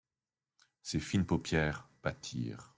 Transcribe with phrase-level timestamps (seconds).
[0.81, 2.69] Ses fines paupières battirent.